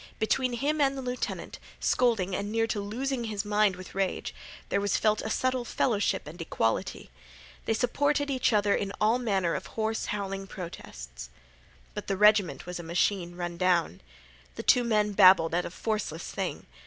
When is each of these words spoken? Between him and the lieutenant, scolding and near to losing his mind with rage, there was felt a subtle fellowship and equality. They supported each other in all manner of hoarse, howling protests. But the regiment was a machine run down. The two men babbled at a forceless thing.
Between 0.17 0.53
him 0.53 0.81
and 0.81 0.97
the 0.97 1.01
lieutenant, 1.03 1.59
scolding 1.79 2.35
and 2.35 2.51
near 2.51 2.65
to 2.65 2.79
losing 2.81 3.25
his 3.25 3.45
mind 3.45 3.75
with 3.75 3.93
rage, 3.93 4.33
there 4.69 4.81
was 4.81 4.97
felt 4.97 5.21
a 5.21 5.29
subtle 5.29 5.63
fellowship 5.63 6.25
and 6.25 6.41
equality. 6.41 7.11
They 7.65 7.75
supported 7.75 8.31
each 8.31 8.51
other 8.51 8.73
in 8.73 8.93
all 8.99 9.19
manner 9.19 9.53
of 9.53 9.67
hoarse, 9.77 10.07
howling 10.07 10.47
protests. 10.47 11.29
But 11.93 12.07
the 12.07 12.17
regiment 12.17 12.65
was 12.65 12.79
a 12.79 12.83
machine 12.83 13.35
run 13.35 13.57
down. 13.57 14.01
The 14.55 14.63
two 14.63 14.83
men 14.83 15.11
babbled 15.11 15.53
at 15.53 15.65
a 15.65 15.69
forceless 15.69 16.31
thing. 16.31 16.65